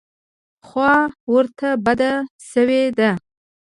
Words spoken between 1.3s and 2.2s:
ورته بده